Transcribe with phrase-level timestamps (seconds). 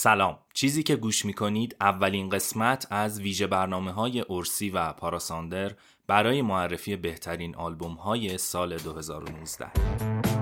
[0.00, 0.38] سلام.
[0.54, 5.72] چیزی که گوش می‌کنید اولین قسمت از ویژه برنامه های ارسی و پاراساندر
[6.06, 10.37] برای معرفی بهترین آلبوم های سال 2019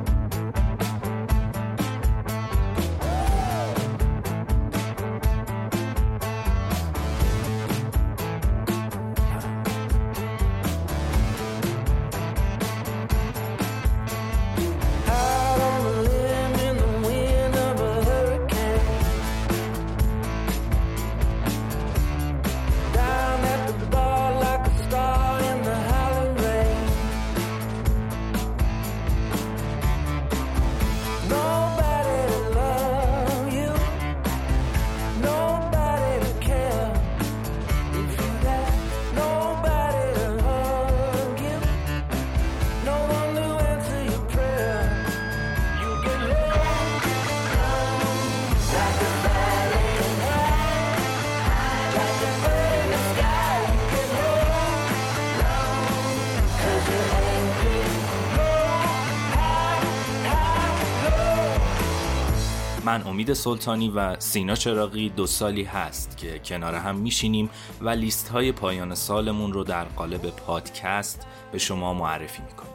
[63.27, 68.53] امید سلطانی و سینا چراقی دو سالی هست که کنار هم میشینیم و لیست های
[68.53, 72.73] پایان سالمون رو در قالب پادکست به شما معرفی می‌کنیم.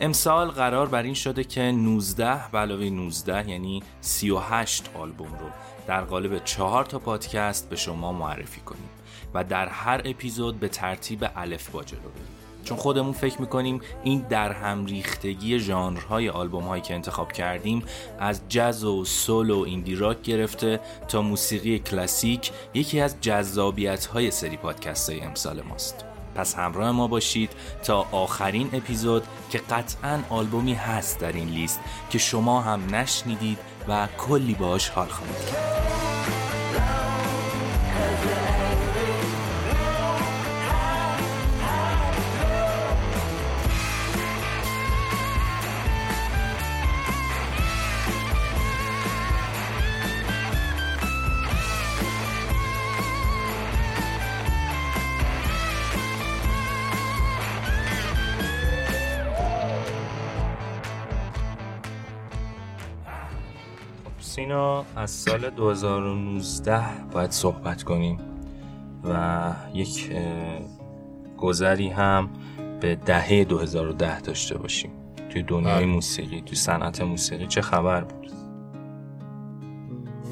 [0.00, 5.48] امسال قرار بر این شده که 19 علاوه 19 یعنی 38 آلبوم رو
[5.86, 8.88] در قالب چهار تا پادکست به شما معرفی کنیم
[9.34, 12.33] و در هر اپیزود به ترتیب الف با جلو بریم.
[12.64, 17.82] چون خودمون فکر می‌کنیم این در هم ریختگی ژانرهای آلبوم هایی که انتخاب کردیم
[18.18, 24.30] از جز و سول و ایندی راک گرفته تا موسیقی کلاسیک یکی از جذابیت های
[24.30, 26.04] سری پادکست های امسال ماست.
[26.34, 27.50] پس همراه ما باشید
[27.84, 34.08] تا آخرین اپیزود که قطعا آلبومی هست در این لیست که شما هم نشنیدید و
[34.18, 36.03] کلی باش حال خواهید کرد.
[64.96, 66.82] از سال 2019
[67.12, 68.18] باید صحبت کنیم
[69.04, 70.10] و یک
[71.38, 72.30] گذری هم
[72.80, 74.90] به دهه 2010 داشته باشیم.
[75.30, 75.86] توی دنیای بله.
[75.86, 78.30] موسیقی توی صنعت موسیقی چه خبر بود؟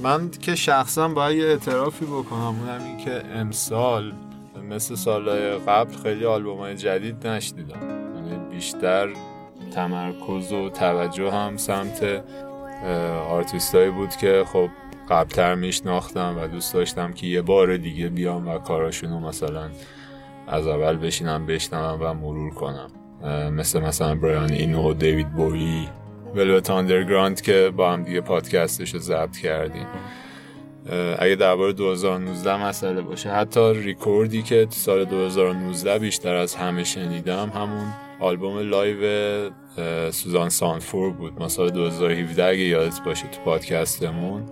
[0.03, 2.57] من که شخصا باید یه اعترافی بکنم.
[2.61, 4.13] اونم این که امسال
[4.71, 7.81] مثل سالهای قبل خیلی آلبوم های جدید نشنیدم.
[8.17, 9.09] یعنی بیشتر
[9.75, 12.25] تمرکز و توجه هم سمت
[13.29, 14.69] آرتیستایی بود که خب
[15.11, 19.71] قبلتر میشناختم و دوست داشتم که یه بار دیگه بیام و کاراشونو مثلا
[20.49, 22.91] از اول بشینم بشنوم و مرور کنم.
[23.51, 25.89] مثل مثلا Brian Eno و David Bowie،
[26.35, 29.87] Velvet Underground که با هم دیگه پادکستش رو ضبط کردیم.
[31.19, 37.87] اگه درباره 2019 مسئله باشه حتی ریکوردی که سال 2019 بیشتر از همه شنیدم همون
[38.21, 39.51] آلبوم live
[40.11, 41.33] Susanne Sundfør بود.
[41.39, 44.43] ما سال 2017 اگه یادت باشه تو پادکستمون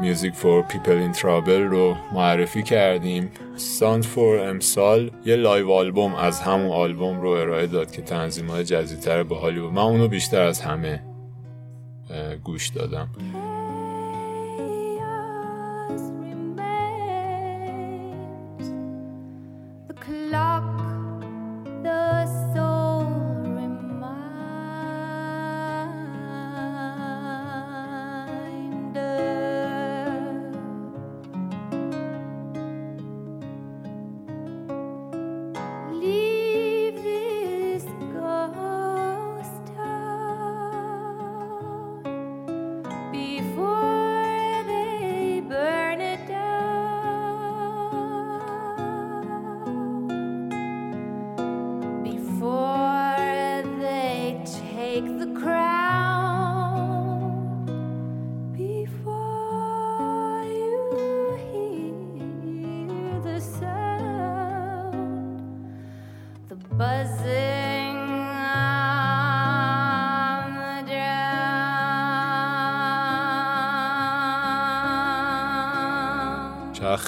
[0.00, 3.30] Music for People in Trouble رو معرفی کردیم.
[3.56, 9.22] Sundfør امسال یه live album از همون آلبوم رو ارائه داد که تنظیم های جزی‌تر
[9.22, 9.72] باحالی بود.
[9.72, 11.02] من اونو بیشتر از همه
[12.44, 13.08] گوش دادم.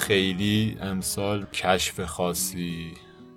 [0.07, 2.91] خیلی امسال کشف خاصی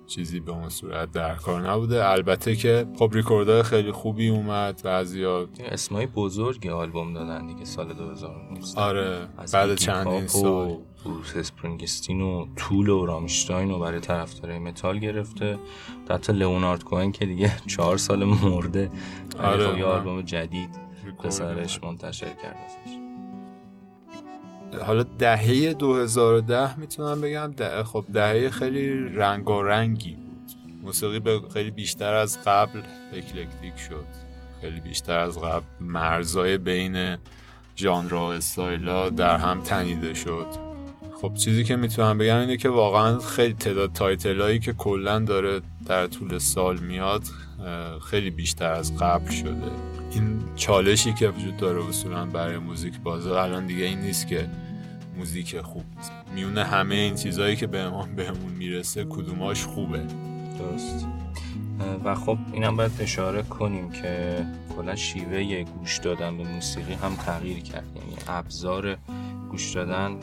[0.07, 2.09] چیزی به اون صورت در کار نبوده.
[2.09, 8.81] البته که خب ریکوردهای خیلی خوبی اومد بعضیا اسمای بزرگ آلبوم دادن دیگه سال 2019
[8.81, 10.77] آره بعد چندین سال.
[11.05, 15.59] Bruce Springsteen و Tool و Rammstein رو برای طرفدارای متال گرفته.
[16.09, 18.91] حتی Leonard Cohen که دیگه چهار سال مرده.
[19.39, 19.67] آره.
[19.67, 20.69] خب یه آلبوم جدید
[21.23, 23.06] پسرش منتشر کرده.
[24.85, 27.51] حالا دهه 2010 می‌تونم بگم.
[27.57, 30.51] ده خب دهه خیلی رنگارنگی بود.
[30.83, 32.81] موسیقی به خیلی بیشتر از قبل
[33.13, 34.05] اکلکتیک شد.
[34.61, 37.17] خیلی بیشتر از قبل مرزای بین
[37.77, 40.66] ژانرها و استایلا در هم تنیده شد.
[41.21, 46.07] خب چیزی که می‌تونم بگم اینه که واقعا خیلی تعداد تایتلایی که کلا داره در
[46.07, 47.23] طول سال میاد
[48.09, 49.71] خیلی بیشتر از قبل شده.
[50.11, 54.49] این چالشی که وجود داره اصولا برای موزیک بازار الان دیگه این نیست که
[55.17, 55.83] موزیک خوب
[56.35, 60.01] میونه همه این چیزهایی که بهمون بهمون می‌رسه کدوماش خوبه؟
[60.59, 61.07] درست.
[62.03, 67.59] و خب اینم باید اشاره کنیم که کلا شیوه گوش دادن به موسیقی هم تغییر
[67.59, 67.87] کرد.
[67.95, 68.97] یعنی ابزار
[69.49, 70.19] گوش دادن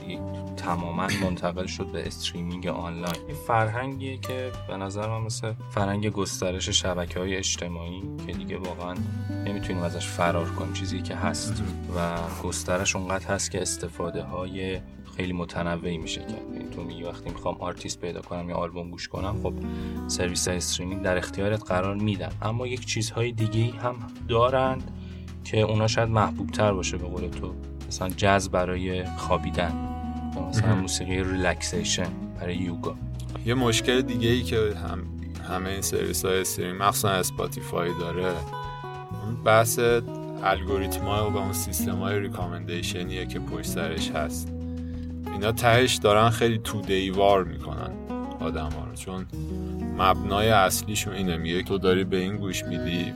[0.57, 3.23] تماما منتقل شد به استریمینگ آنلاین.
[3.27, 8.95] این فرهنگیه که به نظر من مثل فرهنگ گسترش شبکه های اجتماعی که دیگه واقعا
[9.47, 10.73] نمی‌تونیم ازش فرار کنیم.
[10.73, 11.63] چیزی که هست
[11.97, 14.81] و گسترش اونقدر هست که استفاده های
[15.17, 16.55] خیلی متنوعی میشه کرد.
[16.55, 19.55] یعنی تو میگی وقتی می‌خوام آرتیست پیدا کنم یا آلبوم گوش کنم خب
[20.09, 22.33] سرویس streaming در اختیارت قرار میدن.
[22.43, 23.97] اما یک چیزهای دیگه هم
[24.29, 24.91] دارند
[25.45, 27.55] که اونا شاید محبوب تر باشه به قول تو.
[27.89, 29.73] مثلا جز برای خوابیدن
[30.49, 32.09] مثلا موسیقی relaxation
[32.41, 32.95] برای یوگا.
[33.47, 35.05] یه مشکل دیگه ای که هم
[35.49, 38.33] همه این سرویس های stream مخصوصا Spotify داره
[39.25, 39.79] اون بحث
[40.43, 44.53] الگوریتم ها و اون سیستم های recommendation یه که پشت سرش هست.
[45.33, 47.91] اینا تهش دارن خیلی تو دیوار می‌کنن
[48.41, 48.95] آدم ها رو.
[48.95, 49.27] چون
[49.99, 51.37] مبنای اصلیشون اینه.
[51.37, 53.13] میگه تو داری به این گوش میدی.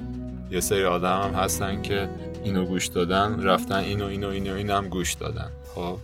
[0.50, 2.08] یه سری آدم هم هستن که
[2.44, 5.50] اینو گوش دادن رفتن اینو اینو اینو این هم گوش دادن.
[5.74, 5.98] خب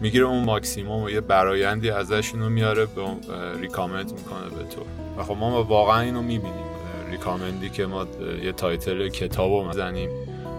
[0.00, 3.02] می‌گیره اون ماکسیموم و یه برایندی ازشون رو میاره به
[3.60, 4.82] recommend می‌کنه به تو.
[5.20, 6.66] و خب ما واقعا اینو می‌بینیم.
[7.10, 8.06] recommend ی که ما
[8.42, 10.10] یه title کتاب رو مزنیم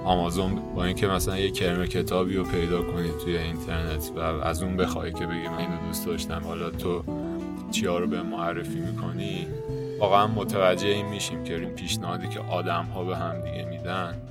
[0.06, 4.78] آمازون با اینکه مثلا یه کرم کتابی رو پیدا کنید توی اینترنت و از اون
[4.78, 7.04] بخوای که بگی من اینو دوست داشتم حالا تو
[7.72, 9.48] چیا رو به من معرفی می‌کنی؟
[10.00, 14.22] واقعا متوجه این میشیم که این پیشنهادی که آدم ها به هم دیگه میدن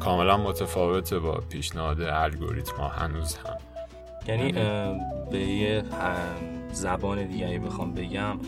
[0.00, 3.56] کاملا متفاوته با پیشنهاد الگوریتم ها هنوز هم.
[4.28, 4.52] یعنی
[5.30, 5.84] به یه
[6.72, 8.38] زبان دیگری بخوام بگم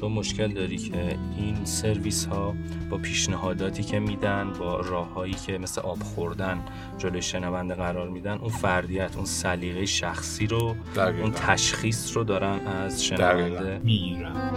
[0.00, 2.54] تو مشکل داری که این سرویس ها
[2.90, 6.58] با پیشنهاداتی که میدن با راههایی که مثل آب خوردن
[6.98, 13.04] جلوی شنونده قرار میدن اون فردیت اون سلیقه شخصی رو اون تشخیص رو دارن از
[13.04, 13.80] شنونده.
[13.84, 14.50] می‌گیرن.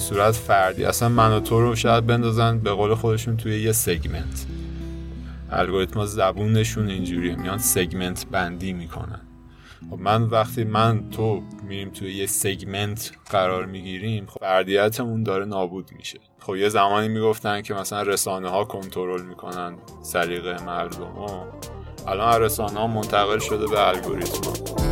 [0.00, 0.84] صورت فردی.
[0.84, 4.46] اصلا من و تو رو شاید بندازن به قول خودشون توی یه سگمنت.
[5.50, 9.20] الگوریتما زبونشون اینجوریه میان سگمنت بندی می‌کنن.
[9.90, 15.90] خب من وقتی من تو میریم توی یه سگمنت قرار می‌گیریم خب فردیتمون داره نابود
[15.98, 16.20] میشه.
[16.38, 21.04] خب یه زمانی می‌گفتن که مثلا رسانه ها کنترل می‌کنن سلیقه مردم.
[21.04, 21.46] ها
[22.06, 24.89] الان رسانه ها منتقل شده به الگوریتما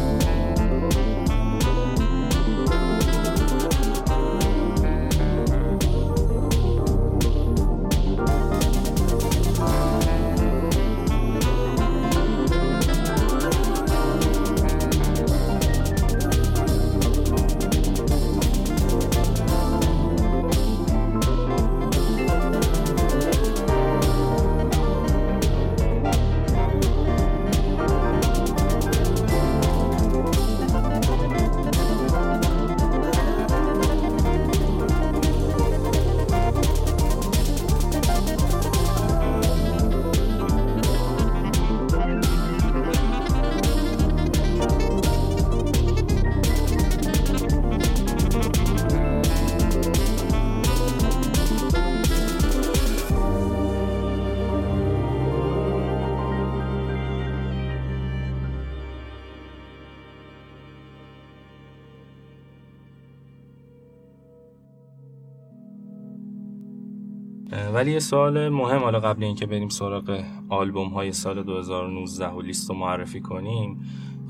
[67.78, 72.70] ولی یه سوال مهم حالا قبل اینکه بریم سراغ آلبوم های سال 2019 و لیست
[72.70, 73.80] رو معرفی کنیم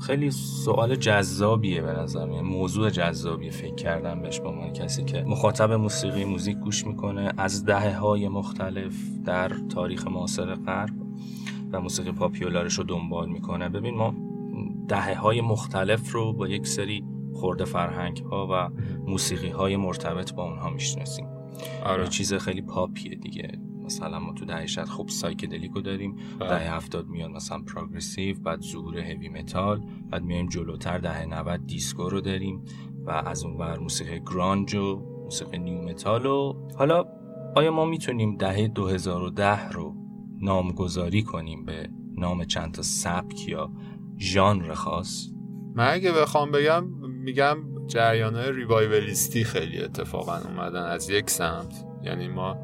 [0.01, 3.51] خیلی سوال جذابیه به نظر موضوع جذابیه.
[3.51, 8.27] فکر کردم بهش با من کسی که مخاطب موسیقی موزیک گوش می‌کنه از دهه های
[8.27, 8.93] مختلف
[9.25, 10.95] در تاریخ معاصر غرب
[11.71, 13.69] و موسیقی پاپیولارش رو دنبال می‌کنه.
[13.69, 14.13] ببین ما
[14.87, 17.03] دهه های مختلف رو با یک سری
[17.33, 18.69] خورده فرهنگ ها و
[19.07, 21.38] موسیقی های مرتبط با اونها می‌شناسیم.
[21.85, 22.07] آره.
[22.07, 26.15] چیز خیلی پاپیه دیگه مثلا ما تو دهه شصت خب psychedelic و داریم.
[26.39, 32.09] دهه هفتاد میاد مثلا progressive بعد ظهور heavy metal بعد میایم جلوتر دهه 90 دیسکو
[32.09, 32.61] رو داریم
[33.05, 37.05] و از اون ور موسیقی grunge و موسیقی nu metal و حالا
[37.55, 39.95] آیا ما می‌تونیم دهه 2010 رو
[40.41, 43.71] نامگذاری کنیم به نام چند تا سبک یا
[44.17, 45.29] ژانر خاص
[45.75, 46.83] من اگه بخوام بگم
[47.23, 47.57] میگم
[47.89, 51.85] جریانه ریوایولیستی خیلی اتفاقا اومدن از یک سمت.
[52.03, 52.57] یعنی ما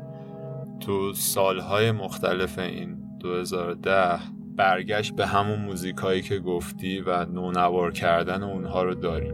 [0.80, 4.20] تو سالهای مختلف این 2010
[4.56, 9.34] برگشت به همون موزیک هایی که گفتی و نونوار کردن اونها رو داریم.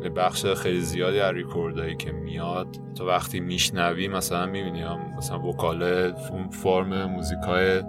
[0.00, 5.40] به بخش خیلی زیادی از ریکوردهایی که میاد تو وقتی میشنوی مثلا می‌بینی هم مثلا
[5.40, 6.14] وکاله
[6.50, 7.82] فرم موزیک های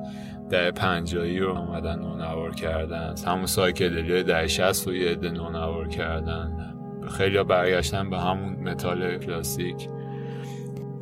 [0.49, 3.15] دهه پنجاهی رو اومدن نونوار کردن.
[3.27, 6.78] همون psychedelic های دهه شصت رو یه عده نونوار کردن.
[7.09, 9.89] خیلی برگشتن به همون متال کلاسیک.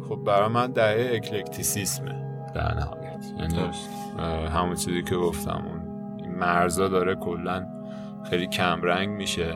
[0.09, 2.15] خب برای من دهه eclecticism ه.
[2.55, 3.25] در نهایت.
[3.39, 3.71] یعنی
[4.47, 5.81] همون چیزی که گفتم اون
[6.37, 7.67] مرزا داره کلا
[8.29, 9.53] خیلی کمرنگ میشه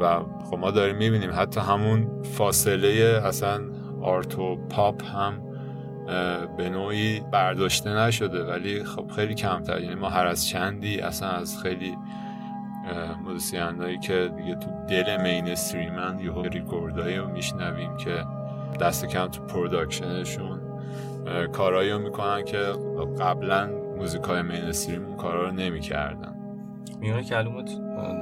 [0.00, 3.60] و خب ما داریم می‌بینیم حتی همون فاصله اصلا
[4.02, 5.42] art و پاپ هم
[6.56, 9.80] به نوعی برداشته نشده ولی خب خیلی کمتر.
[9.80, 11.96] یعنی ما هر از چندی اصلا از خیلی
[13.24, 18.24] musician که دیگه تو دل mainstream ن یه ریکوردهایی رو میشنویم که
[18.80, 20.60] دست کم تو production شون.
[21.52, 22.58] کارایی رو می‌کنن که
[23.20, 26.34] قبلا موزیک های mainstream اون کارا رو نمی‌کردن.
[27.00, 27.70] میونه کلمات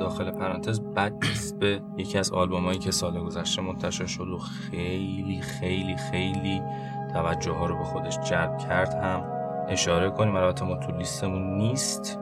[0.01, 1.59] داخل پرانتز بد نیست.
[1.59, 6.63] به یکی از آلبوم که سال گذشته منتشر شد و خیلی خیلی خیلی
[7.13, 9.25] توجه ها رو به خودش جلب کرد هم
[9.69, 10.37] اشاره کنیم.
[10.37, 12.19] البته ما تو لیستمون نیست.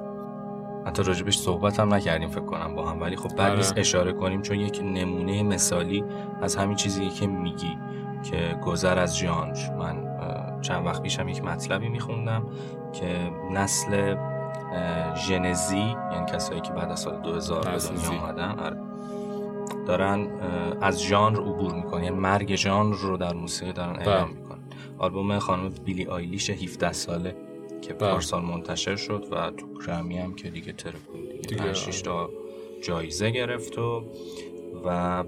[0.87, 3.81] حتی راجبش صحبت هم نکردیم فکر کنم با هم ولی خب بعد نیست آره.
[3.81, 6.05] اشاره کنیم چون یک نمونه مثالی
[6.43, 7.79] از همین چیزی که میگی
[8.23, 10.11] که گذر از ژانر من
[10.61, 12.47] چند وقت پیشم یک مطلبی میخوندم
[12.93, 14.17] که نسل
[15.27, 18.77] ژنزی یعنی کسایی که بعد از سال 2000 به دنیا آمدن آره،
[19.87, 20.29] دارن
[20.81, 22.05] از ژانر عبور می‌کنن.
[22.05, 24.41] یعنی مرگ ژانر رو در موسیقی دارن اعلام بله.
[24.41, 24.59] می‌کنن.
[24.99, 27.37] آلبوم خانم بیلی آیلیش 17 ساله.
[27.83, 28.11] که بله.
[28.11, 31.73] پارسال منتشر شد و تو گرمی هم که دیگه ترکون دیگه, دیگه
[32.03, 32.31] تا
[32.83, 34.05] جایزه گرفت و
[34.85, 35.25] و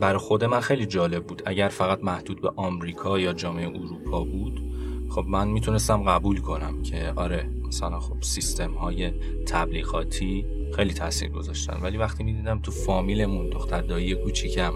[0.00, 1.42] برای خود من خیلی جالب بود.
[1.46, 4.60] اگر فقط محدود به آمریکا یا جامعه اروپا بود
[5.08, 9.10] خب من می‌تونستم قبول کنم که آره مثلا خب سیستم های
[9.46, 10.46] تبلیغاتی
[10.76, 11.80] خیلی تاثیر گذاشتن.
[11.82, 14.72] ولی وقتی می‌دیدم تو فامیلمون دختر دایی کوچیکم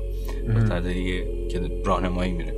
[0.56, 2.54] دختر دایی که راهنمایی میره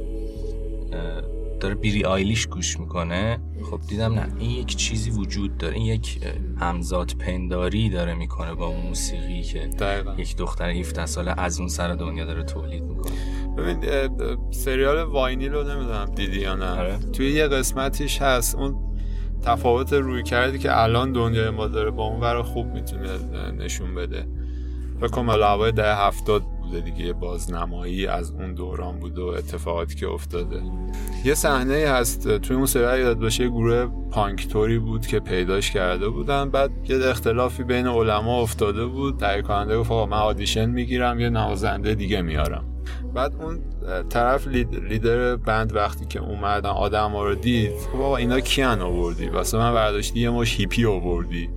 [1.61, 3.40] داره بیری آیلیش گوش می‌کنه.
[3.71, 5.75] خب دیدم نه این یک چیزی وجود داره.
[5.75, 6.21] این یک
[6.61, 10.14] همزاد پنداری داره می‌کنه با اون موسیقی که دقیقا.
[10.19, 13.12] یک دختر 17 ساله از اون سر دنیا داره تولید می‌کنه.
[13.57, 13.79] ببین
[14.50, 16.71] سریال واینیل رو نمی‌دونم دیدی یا نه.
[16.71, 16.99] آره.
[17.12, 18.76] توی یه قسمتیش هست اون
[19.43, 23.09] تفاوت روی کردی که الان دنیای ما داره با اون ور خوب می‌تونه
[23.59, 24.26] نشون بده.
[25.00, 30.08] فکر کنم علاوه ده هفتاد بوده دیگه بازنمایی از اون دوران بوده و اتفاقاتی که
[30.08, 30.62] افتاده.
[31.24, 36.50] یه صحنه هست توی اون سریال یاد باشه گروه پانکتوری بود که پیداش کرده بودن.
[36.50, 39.16] بعد یه اختلافی بین علما افتاده بود.
[39.16, 42.64] تهیه کننده گفت من آدیشن می‌گیرم یه نوازنده دیگه میارم.
[43.14, 43.60] بعد اون
[44.08, 44.46] طرف
[44.88, 49.74] leader band وقتی که اومدن آدم ها رو دید آقا اینا کیان آوردی؟ واسه من
[49.74, 51.50] برداشتی یه مشت هیپی آوردی.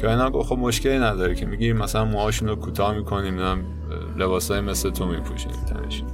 [0.00, 3.36] که اینا خب مشکلی نداره که میگیم مثلا موهاشون رو کوتاه می‌کنیم
[4.16, 6.08] لباسای مثل تو میپوشیم تنشون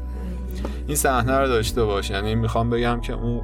[0.86, 2.10] این صحنه رو داشته باش.
[2.10, 3.42] یعنی می‌خوام بگم که اون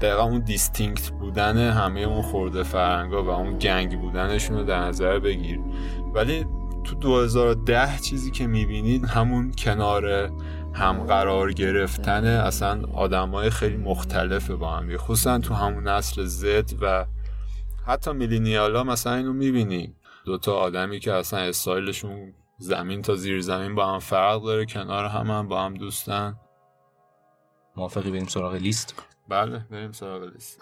[0.00, 5.18] دقیقا اون distinct بودن همه اون خرده فرهنگا و اون gang بودنشون رو در نظر
[5.18, 5.60] بگیر.
[6.14, 6.46] ولی
[6.84, 10.32] تو 2010 چیزی که می‌بینید همون کنار
[10.74, 17.06] هم قرار گرفتن اصلا آدمای خیلی مختلفه با هم خصوصا تو همون نسل زد و
[17.86, 19.94] حتی میلینیالا مثلا اینو می‌بینی.
[20.24, 25.30] دوتا آدمی که اصلا استایلشون زمین تا زیر زمین با هم فرق داره کنار هم,
[25.30, 26.36] هم با هم دوستن.
[27.76, 28.94] موافقی بریم سراغ لیست؟
[29.28, 30.60] بله بریم سراغ لیست.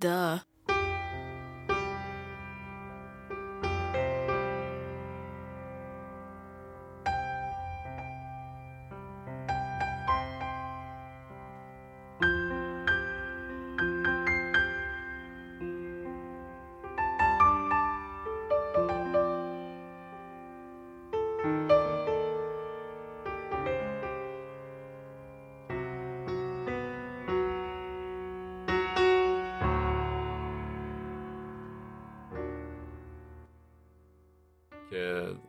[0.00, 0.42] که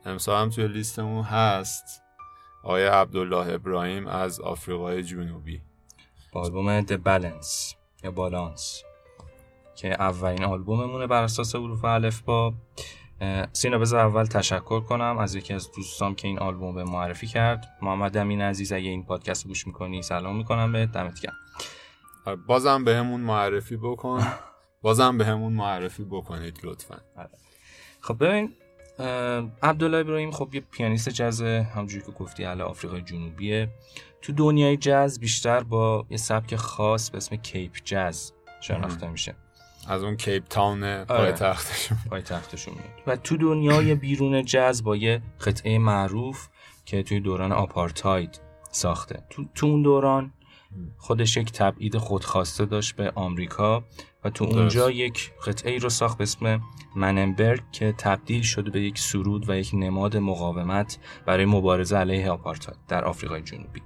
[0.04, 2.02] امسال هم توی لیستمون هست
[2.62, 5.62] آقای عبدالله ابراهیم از آفریقای جنوبی.
[6.32, 7.74] با آلبوم The Balance
[8.04, 8.82] یا بالانس
[9.76, 12.54] که اولین آلبوممونه بر اساس حروف الف با.
[13.52, 17.76] سینا بذار اول تشکر کنم از یکی از دوستام که این آلبوم به معرفی کرد.
[17.82, 21.34] محمد امین عزیز اگه این پادکست رو گوش می‌کنی سلام می‌کنم به دمت گرم.
[22.26, 24.26] آره، بازم به همون معرفی بکن.
[24.82, 27.00] بازم به همون معرفی بکنید لطفا.
[27.16, 27.30] آره.
[28.00, 28.52] خب ببین
[29.62, 33.68] عبدالله ابراهیم خب یه پیانیست جز همجوری که گفتی اهل آفریقای جنوبیه.
[34.22, 39.34] تو دنیای جز بیشتر با یه سبک خاص به اسم کیپ جز شناخته میشه.
[39.88, 41.98] از اون کیپ تاون پایتختشون.
[42.10, 43.02] پایتختشون میاد.
[43.06, 46.48] و تو دنیای بیرون جز با یه قطعه معروف
[46.84, 49.22] که توی دوران آپارتاید ساخته.
[49.30, 50.32] تو, تو اون دوران
[50.96, 53.84] خودش یک تبعید خودخواسته داشت به آمریکا
[54.24, 56.60] و تو اونجا یک قطعه ای رو ساخت به اسم
[56.96, 62.78] مننبرگ که تبدیل شده به یک سرود و یک نماد مقاومت برای مبارزه علیه آپارتاید
[62.88, 63.82] در آفریقای جنوبی.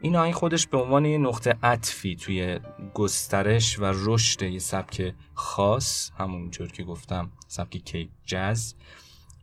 [0.00, 2.60] این آهنگ خودش به عنوان یه نقطه عطفی توی
[2.94, 8.74] گسترش و رشد یه سبک خاص همونجور که گفتم سبک کیک جز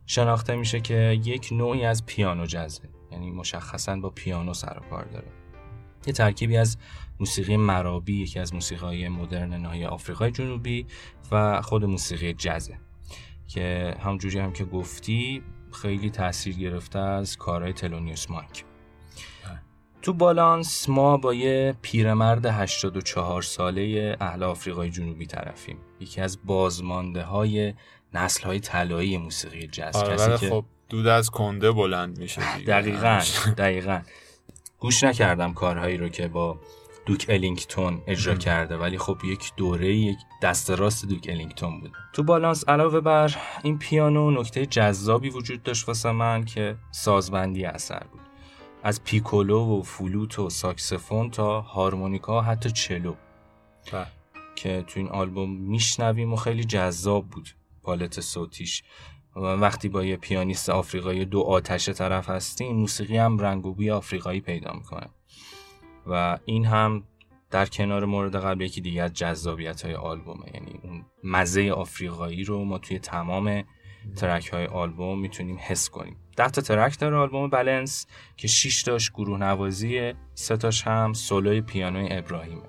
[0.06, 5.04] شناخته میشه که یک نوعی از پیانو جزه یعنی مشخصا با پیانو سر و کار
[5.04, 5.26] داره.
[6.06, 6.76] یه ترکیبی از
[7.20, 10.86] موسیقی مرابی یکی از موسیقی مدرن ناحیه آفریقای جنوبی
[11.32, 12.78] و خود موسیقی جزه.
[13.48, 15.42] که همونجوری هم که گفتی
[15.82, 18.64] خیلی تاثیر گرفته از کارهای تلونیوس مانک.
[20.02, 25.76] تو بالانس ما با یه پیرمرد 84 ساله اهل آفریقای جنوبی طرفیم.
[26.00, 27.74] یکی از بازمانده های
[28.14, 29.96] نسل های طلایی موسیقی جز.
[29.96, 33.20] آره کسی که خب دود از کنده بلند میشه دقیقا
[33.58, 34.00] دقیقا.
[34.80, 36.58] گوش نکردم کارهایی رو که با
[37.06, 41.92] دوک الینگتون اجرا کرده ولی خب یک دوره یک دست راست دوک الینگتون بود.
[42.12, 48.02] تو بالانس علاوه بر این پیانو نکته جذابی وجود داشت واسه من که سازبندی اثر
[48.12, 48.20] بود.
[48.82, 53.14] از پیکولو و فلوت و ساکسفون تا هارمونیکا حتی cello.
[53.92, 54.06] بله.
[54.56, 57.48] که تو این آلبوم میشنویم و خیلی جذاب بود
[57.82, 58.82] پالت صوتیش.
[59.36, 64.72] وقتی با یه پیانیست آفریقایی دوآتیشه طرف هستیم موسیقی هم رنگ و بوی آفریقایی پیدا
[64.72, 65.06] می‌کنه.
[66.06, 67.04] و این هم
[67.50, 70.46] در کنار مورد قبل یکی دیگه از جذابیت های آلبومه.
[70.54, 73.64] یعنی اون مزه آفریقایی رو ما توی تمام
[74.16, 76.16] track های آلبوم می‌تونیم حس کنیم.
[76.36, 81.60] ده تا track داره آلبوم بلنس که 6 تاش گروه نوازی سه تاش هم سولوی
[81.60, 82.62] پیانوی ابراهیمه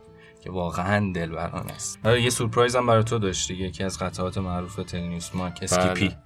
[0.43, 1.99] که واقعا دلبرانه است.
[2.05, 6.17] آره، یه سورپرایز هم برای تو داشتی یکی از قطعات معروف تلونیوس مانک Skippy بله.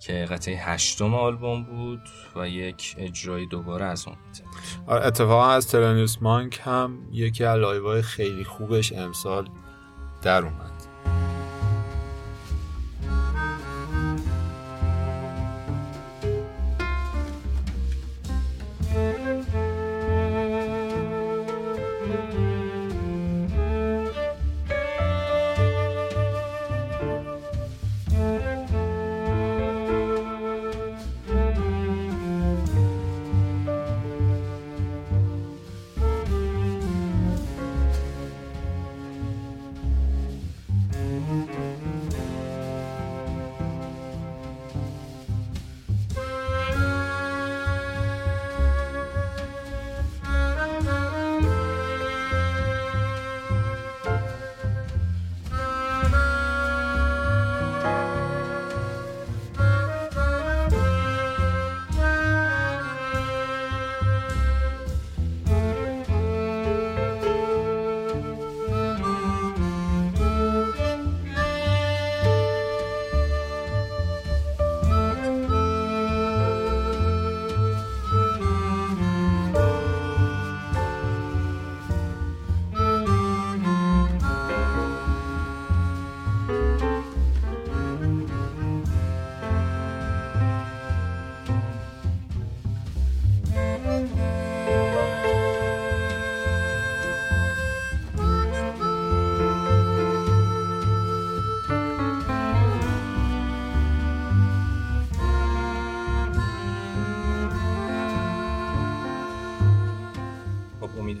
[0.00, 2.02] که قطعه هشتم آلبوم بود
[2.36, 4.16] و یک اجرای دوباره از اون
[4.86, 9.48] آره اتفاقا از تلنیوس مانک هم یکی از لایوهای خیلی خوبش امسال
[10.22, 10.67] در اومد.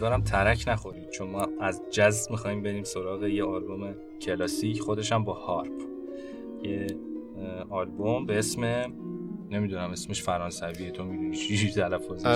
[0.08, 1.10] امیدوارم ترک نخورید.
[1.10, 5.82] چون ما از جز می‌خوایم بریم سراغ یه آلبوم کلاسیک خودشم با harp.
[6.62, 6.86] یه
[7.70, 8.64] آلبوم به اسم
[9.50, 12.26] نمی‌دونم اسمش فرانسویه تو می‌دونی چی تلفظ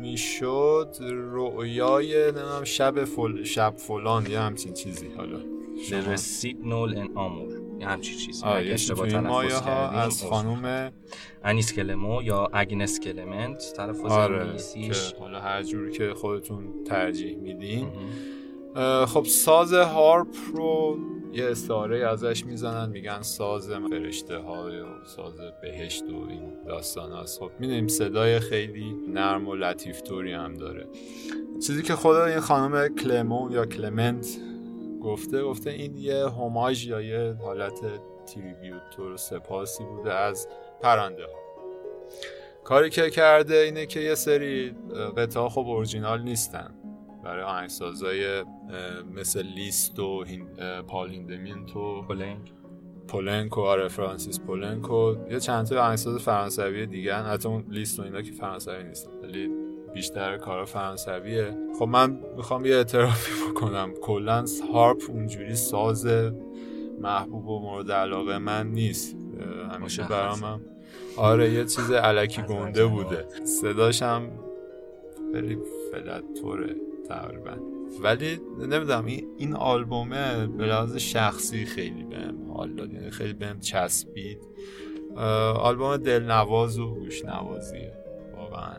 [0.00, 3.42] می‌شد رویای نمی‌دونم شب فل...
[3.42, 5.38] شب فلان یه همچین چیزی حالا.
[6.12, 8.44] rossignol en amour یه همچی چیزی.
[8.44, 10.92] آه اشتباه تلفظ ها از خانوم
[11.44, 17.88] انیس کلمو یا اگنس کلمنت تلفظ آره که حالا هر جوری که خودتون ترجیح میدین.
[19.06, 20.98] خب ساز هارپ رو
[21.32, 27.40] یه استعاره ازش می‌زنن میگن ساز فرشته های و ساز بهشت و این داستان هست
[27.40, 30.86] خب می‌دونیم صدای خیلی نرم و لطیف توری هم داره.
[31.66, 34.38] چیزی که خود این خانم کلمون یا کلمنت
[35.04, 37.80] گفته گفته این یه هماج یا یه حالت
[38.26, 40.48] تریبیوت و سپاسی بوده از
[40.82, 41.44] پرنده ها.
[42.64, 44.76] کاری که کرده اینه که یه سری
[45.16, 46.74] قطعه خب اورجینال نیستن.
[47.24, 48.44] برای آهنگسازای
[49.14, 50.24] مثل لیست و
[50.88, 52.52] پال هیندمیت و پولنک.
[53.08, 58.00] پولنک و آره فرانسیس پولنک و یه چند تا آهنگساز فرانسوی دیگه حتی اون لیست
[58.00, 59.10] و اینا که فرانسوی نیستن.
[59.22, 59.50] ولی
[59.94, 61.56] بیشتر کار فرانسویه.
[61.78, 63.94] خب من می‌خوام یه اعترافی بکنم.
[64.02, 66.06] کلا harp اونجوری ساز
[67.00, 69.16] محبوب و مورد علاقه من نیست.
[69.72, 70.60] همیشه برام
[71.16, 73.24] آره یه چیز علکی گنده بوده.
[73.44, 74.30] صداشم
[75.32, 75.58] خیلی
[75.92, 76.74] فلت طوره
[77.08, 77.56] تقریبا.
[78.02, 82.92] ولی نمی‌دونم این این آلبومه به لحاظ شخصی خیلی بهم حال داد.
[82.92, 84.38] یعنی خیلی بهم چسبید.
[85.56, 87.92] آلبوم دلنواز و گوش نوازیه
[88.36, 88.76] واقعا.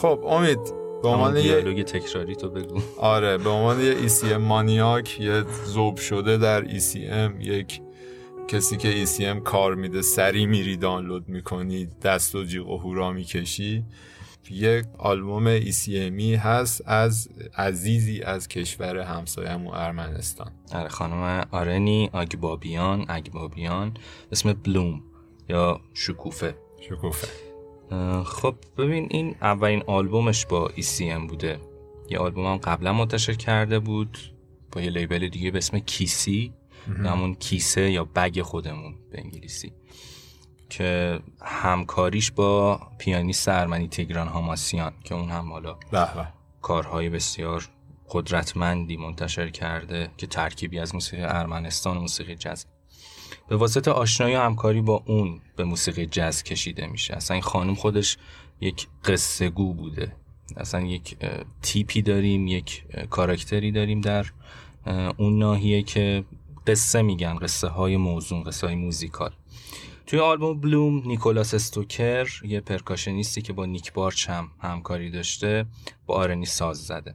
[0.00, 0.58] خب امید
[1.02, 2.80] به عنوان یه تکراری تو بگو.
[2.98, 7.80] آره به عنوان یه ECM مانیاک یه زوب شده در ECM یک
[8.48, 13.84] کسی که ECM کار میده سری میری دانلود می‌کنی دست و جیغ و هورا می‌کشی.
[14.50, 20.50] یک آلبوم ECMی هست از عزیزی از کشور همسایه‌مون ارمنستان.
[20.74, 23.94] آره خانم آرنی آگبابیان اگبابیان
[24.32, 25.02] اسم بلوم
[25.48, 26.54] یا شکوفه.
[26.80, 27.49] شکوفه.
[28.24, 31.60] خب ببین این اولین آلبومش با ECM بوده.
[32.10, 34.18] یه آلبوم هم قبلا منتشر کرده بود
[34.72, 36.52] با یه لیبل دیگه به اسم کیسی.
[37.04, 39.72] همون کیسه یا بگ خودمون به انگلیسی.
[40.70, 45.76] که همکاریش با پیانیست ارمنی تیگران هاماسیان که اون هم حالا
[46.62, 47.68] کارهای بسیار
[48.10, 52.64] قدرتمندی منتشر کرده که ترکیبی از موسیقی ارمنستان و موسیقی جز
[53.48, 57.14] به واسطه آشنایی و همکاری با اون به موسیقی جز کشیده میشه.
[57.14, 58.16] اصلا این خانم خودش
[58.60, 60.12] یک قصه گو بوده.
[60.56, 61.16] اصلا یک
[61.62, 64.26] تیپی داریم یک کاراکتری داریم در
[65.16, 66.24] اون ناحیه که
[66.66, 69.30] قصه میگن قصه های موزون قصه های موزیکال.
[70.06, 75.66] توی آلبوم بلوم نیکولاس استوکر یه پرکاشنیستی که با نیک بارچ هم همکاری داشته
[76.06, 77.14] با آرنی ساز زده.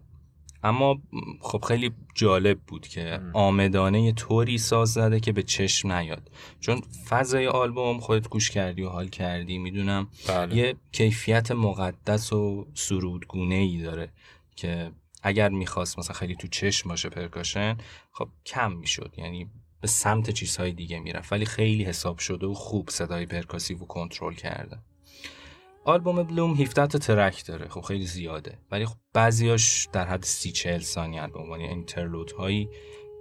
[0.66, 1.02] اما
[1.40, 6.32] خب خیلی جالب بود که عامدانه طوری ساز زده که به چشم نیاد.
[6.60, 10.08] چون فضای آلبوم خودت گوش کردی و حال کردی می‌دونم.
[10.28, 10.56] بله.
[10.56, 14.10] یه کیفیت مقدس و سرودگونه ای داره
[14.56, 14.92] که
[15.24, 17.78] اگر می‌خواست مثلا خیلی تو چشم باشه percussion
[18.12, 19.14] خب کم می‌شد.
[19.18, 19.50] یعنی
[19.82, 21.32] به سمت چیزهای دیگه می‌رفت.
[21.32, 24.78] ولی خیلی حساب شده و خوب صدای percussion و کنترل کرده.
[25.86, 27.68] آلبوم Bloom 17 تا track داره.
[27.68, 28.58] خب خیلی زیاده.
[28.72, 32.70] ولی خب بعضیاش در حد 30 40 ثانیه به عنوان interlude هایی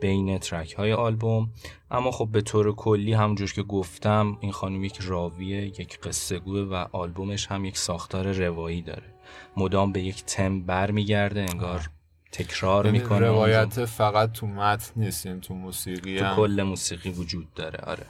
[0.00, 1.50] بین ترک های آلبوم.
[1.90, 6.61] اما خب به طور کلی همونجور که گفتم این خانم یک راویه یک قصه گوه
[6.61, 9.14] و آلبومش هم یک ساختار روایی داره.
[9.57, 11.90] مدام به یک تم برمیگرده انگار
[12.33, 13.18] تکرار یعنی می‌کنه.
[13.18, 16.37] روایت فقط تو متن نیست یعنی تو موسیقی تو هم.
[16.37, 17.79] کل موسیقی وجود داره.
[17.79, 18.07] آره.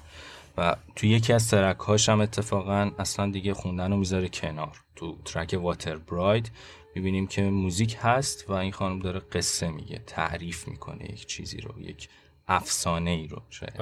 [0.59, 4.77] و تو یکی از ترک هاش هم اتفاقا اصلا دیگه خوندن رو می‌ذاره کنار.
[4.97, 6.51] تو ترک واتر براید
[6.95, 11.81] می‌بینیم که موزیک هست و این خانم داره قصه میگه تعریف می‌کنه یک چیزی رو
[11.81, 12.09] یک
[12.49, 13.81] افسانه ای رو شاید.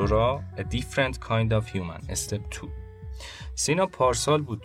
[0.00, 2.68] Aurora A Different Kind of Human Step 2
[3.54, 4.62] سینا پارسال بود.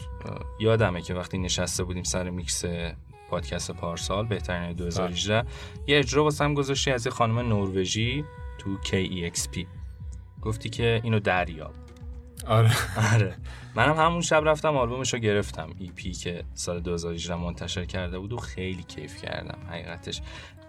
[0.59, 2.65] یادمه که وقتی نشسته بودیم سر میکس
[3.29, 5.49] پادکست پارسال بهترین 2018
[5.87, 8.25] یه اجرا واسم گذاشتی از یه خانم نروژی
[8.57, 9.65] تو KEXP
[10.41, 11.84] گفتی که اینو دریاب.
[12.47, 12.71] آره.
[13.13, 13.35] آره.
[13.75, 15.69] منم همون شب رفتم آلبومش رو گرفتم.
[15.79, 20.21] EP که سال 2018 منتشر کرده بود و خیلی کیف کردم حقیقتش.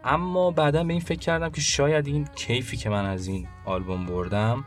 [0.05, 4.07] اما بعدا به این فکر کردم که شاید این کیفی که من از این آلبوم
[4.07, 4.65] بردم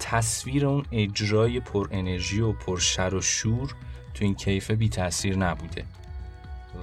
[0.00, 3.74] تصویر اون اجرای پر انرژی و پر شر و شور
[4.14, 5.84] تو این کیف بی تاثیر نبوده.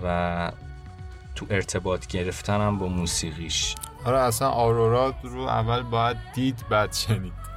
[0.04, 0.52] و
[1.36, 3.76] تو ارتباط گرفتنم با موسیقیش.
[4.06, 7.49] آره اصلا آرورا رو اول باید دید بعد شنید.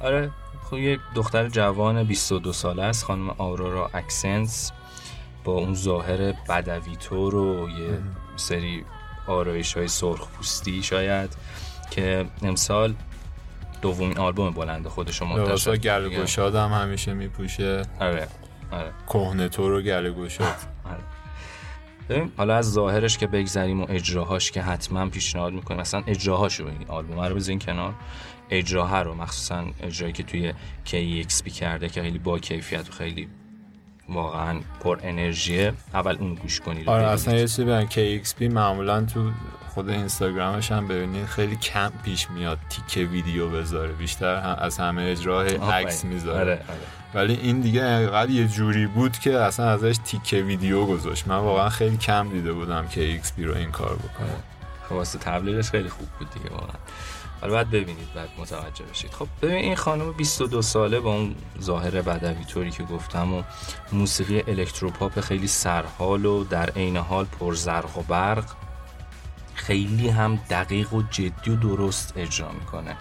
[0.00, 0.30] آره
[0.70, 4.72] خب یه دختر جوان 22 ساله است خانم آورورا اکسنس
[5.44, 7.98] با اون ظاهر بدوی طور و یه
[8.36, 8.84] سری
[9.26, 11.30] آرایش های سرخ پوستی شاید
[11.90, 12.94] که امسال
[13.82, 15.48] دومین آلبوم بلند خودش رو منتشر.
[16.08, 17.82] گشاد هم همیشه میپوشه.
[18.00, 18.28] آره
[18.70, 18.92] آره.
[19.06, 20.46] کهنه تو رو گل گشاد
[20.90, 21.00] آره.
[22.08, 25.80] ببین حالا از ظاهرش که بگذریم و اجراهاش که حتما پیشنهاد می‌کنیم.
[25.80, 27.94] مثلا اجراهاشو ببین آلبوم رو بزنین کنار.
[28.50, 30.52] اجراها رو مخصوصا اجرایی که توی
[30.86, 33.28] KEXP کرده که خیلی با کیفیت و خیلی
[34.08, 35.72] واقعا پر انرژیه.
[35.94, 37.06] اول اون گوش کنید آره.
[37.06, 39.30] اصلا یه چیزی بگم KXP معمولا تو
[39.74, 45.02] خود اینستاگرامش هم ببینید خیلی کم پیش میاد تیکه ویدیو بذاره بیشتر هم از همه
[45.02, 45.46] اجراه.
[45.46, 46.40] عکس می‌ذاره.
[46.40, 46.78] آره آره.
[47.14, 51.28] ولی این دیگه انقدر یه جوری بود که اصلا ازش تیکه ویدیو گذاشت.
[51.28, 54.30] من واقعا خیلی کم دیده بودم که XP رو این کار بکنه.
[54.30, 54.59] خب
[54.94, 56.78] واسه تبلیغش خیلی خوب بود دیگه واقعا.
[57.40, 59.10] حالا بعد ببینید بعد متوجه بشید.
[59.12, 63.42] خب ببین این خانم 22 ساله با اون ظاهر بدوی طوری که گفتم و
[63.92, 68.44] موسیقی الکتروپاپ خیلی سرحال و در عین حال پر زرق و برق
[69.54, 72.96] خیلی هم دقیق و جدی و درست اجرا می‌کنه.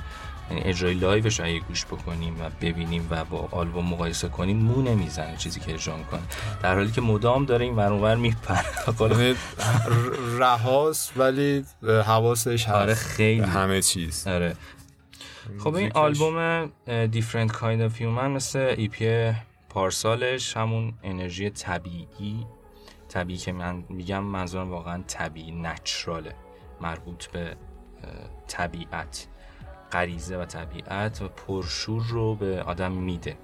[0.50, 5.38] یعنی اجرای لایوش اگه گوش بکنیم و ببینیم و با آلبوم مقایسه کنیم مو نمی‌زنه
[5.38, 6.22] چیزی که اجرا می‌کنه.
[6.64, 8.66] در حالی که مدام داره این ور اونور میپره.
[9.00, 9.36] یعنی ر-
[10.40, 12.76] رهاست ولی حواسش هست.
[12.76, 13.42] آره خیلی.
[13.42, 14.28] همه چیز.
[14.28, 14.56] آره.
[15.60, 19.32] خب این آلبوم Different Kind of Human مثل ایپی
[19.70, 22.46] پارسالش همون انرژی طبیعی
[23.10, 26.36] طبیعی که من میگم منظورم واقعا طبیعی نچراله
[26.82, 27.56] مربوط به
[28.48, 29.28] طبیعت.
[29.92, 33.38] غریزه و طبیعت و پرشور رو به آدم میده.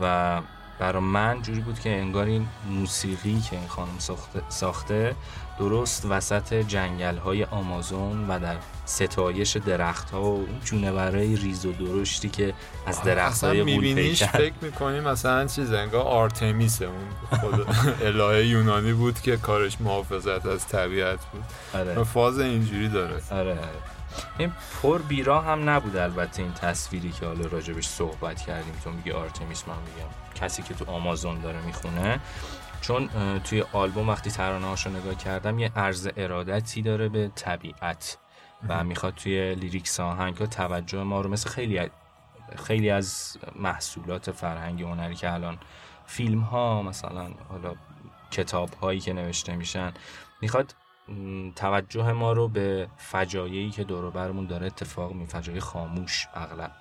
[0.00, 0.40] و
[0.78, 5.16] برا من جوری بود که انگار این موسیقی که این خانم ساخته, ساخته
[5.58, 11.72] درست وسط جنگل های آمازون و در ستایش درخت ها و جونه برای ریز و
[11.72, 12.54] درشتی که
[12.86, 16.86] از درخت های میبینیش فکر می‌کنیم مثلا چیز انگار آرتمیسه.
[16.86, 17.66] اون خود
[18.06, 21.44] الهه یونانی بود که کارش محافظت از طبیعت بود.
[21.74, 22.04] آره.
[22.04, 23.22] فاز اینجوری داره.
[23.30, 23.93] آره آره.
[24.38, 28.74] این پر بیرا هم نبود البته این تصویری که حالا راجبش صحبت کردیم.
[28.84, 32.20] تو میگی آرتمیس من میگم کسی که تو آمازون داره می‌خونه.
[32.80, 33.08] چون
[33.44, 38.18] توی آلبوم وقتی ترانه هاشو نگاه کردم یه عرض ارادتی داره به طبیعت
[38.68, 41.90] و می‌خواد توی لیریکس آهنگ ها توجه ما رو مثل خیلی
[42.66, 45.58] خیلی از محصولات فرهنگی هنری که الان
[46.06, 47.74] فیلم ها مثلا حالا
[48.30, 49.92] کتاب هایی که نوشته میشن
[50.40, 50.74] می‌خواد
[51.56, 56.72] توجه ما رو به فجایعی که دور برمون داره اتفاق می فجایع خاموش اغلب.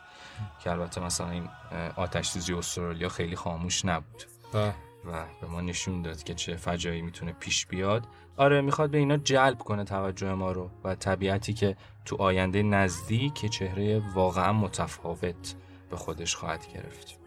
[0.64, 1.50] که البته مثلا این
[1.96, 4.24] آتش سوزی استرالیا خیلی خاموش نبود.
[4.54, 4.72] و
[5.06, 8.08] و به ما نشون داد که چه فجایی می‌تونه پیش بیاد.
[8.38, 13.46] آره می‌خواد به اینا جلب کنه توجه ما رو و طبیعتی که تو آینده نزدیک
[13.46, 15.56] چهره واقعا متفاوت
[15.90, 17.20] به خودش خواهد گرفت.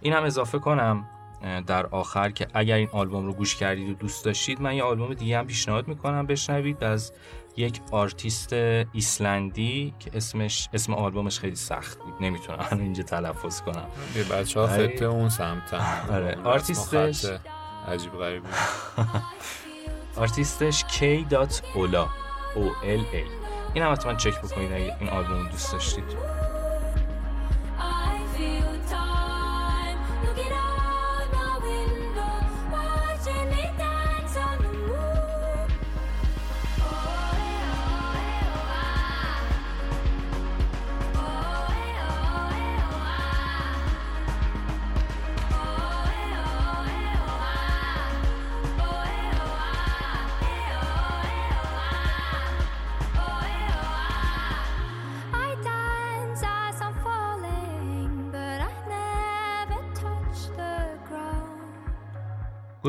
[0.00, 1.08] این هم اضافه کنم
[1.66, 5.14] در آخر که اگر این آلبوم رو گوش کردید و دوست داشتید من یه آلبوم
[5.14, 7.12] دیگه هم پیشنهاد می‌کنم بشنوید از
[7.56, 8.52] یک آرتیست
[8.92, 14.60] ایسلندی که اسمش اسم آلبومش خیلی سخت بود نمی‌تونم الان اینجا تلفظ کنم یه بچه
[14.60, 14.66] ها.
[14.66, 16.38] خطه اون سمتن آره.
[16.44, 17.26] آرتیستش-
[17.88, 18.48] عجیب غریبی
[20.16, 22.06] آرتیستش K.Ola
[22.56, 23.30] O L A
[23.74, 26.04] این هم حتما چک بکنید اگه این آلبوم دوست داشتید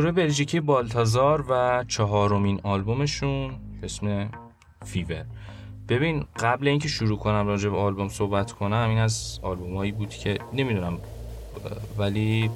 [0.01, 4.29] گروه بلژیکی بالتازار و چهارمین آلبومشون اسم
[4.85, 5.25] فیور.
[5.89, 10.09] ببین قبل اینکه شروع کنم راجع به آلبوم صحبت کنم این از آلبوم هایی بود
[10.09, 10.97] که نمی‌دونم
[11.97, 12.49] ولی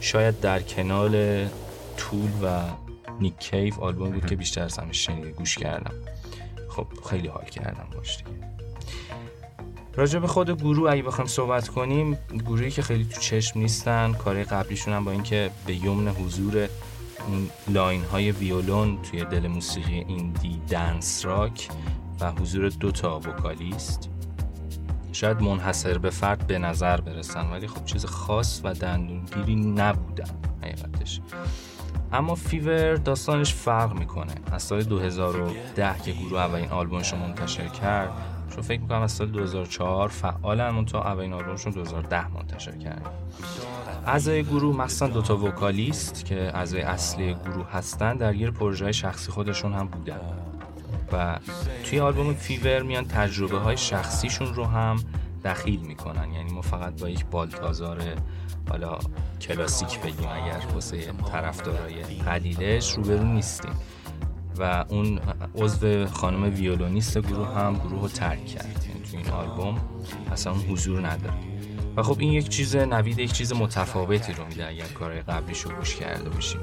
[0.00, 1.46] شاید در کنال
[1.96, 2.60] طول و
[3.20, 5.94] نیک کیف آلبوم بود که بیشتر از همه شنیده گوش کردم.
[6.68, 8.30] خب خیلی حال کردم باش دیگه.
[9.96, 14.44] راجع به خود گروه اگه بخوایم صحبت کنیم گروهی که خیلی تو چشم نیستن کارهای
[14.44, 16.68] قبلیشون هم با اینکه به یمن حضور
[17.28, 21.68] اون line های ویولون توی دل موسیقی indie dance rock
[22.20, 24.10] و حضور دو تا vocalist.
[25.12, 30.30] شاید منحصر به فرد به نظر برسن ولی خب چیز خاص و دندونگیری نبودن
[30.62, 31.20] حقیقتش.
[32.12, 34.34] اما Fever داستانش فرق می‌کنه.
[34.52, 39.26] از سال 2010 که گروه اولین آلبومش رو منتشر کرد چون فکر می‌کنم از سال
[39.26, 43.10] 2004 فعالن تا اولین آلبومشون 2010 منتشر کرد
[44.06, 49.88] اعضای گروه مخصوصا دوتا vocalist که اعضای اصلی گروه هستن درگیر پروژه شخصی خودشون هم
[49.88, 50.20] بودن.
[51.12, 51.38] و
[51.84, 54.96] توی آلبوم Fever میان تجربه های شخصیشون رو هم
[55.44, 56.32] دخیل می‌کنن.
[56.32, 58.02] یعنی ما فقط با یک بالتازار
[58.70, 58.98] حالا
[59.40, 63.72] کلاسیک بگیم اگر واسه طرفدارای قلیلش روبرو نیستیم.
[64.58, 65.20] و اون
[65.54, 68.86] عضو خانم ویولونیست گروه هم گروه رو ترک کرد.
[68.88, 69.80] یعنی تو این آلبوم
[70.32, 71.34] اصلا اون حضور نداره.
[71.96, 75.70] و خب این یک چیز نوید یک چیز متفاوتی رو میده اگر کارهای قبلیش رو
[75.70, 76.60] گوش کرده باشیم.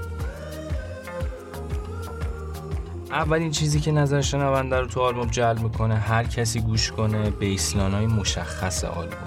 [3.11, 7.93] اولین چیزی که نظر شنونده رو تو آلبوم جلب می‌کنه هر کسی گوش کنه بیسلان
[7.93, 9.17] های مشخص آلبوم.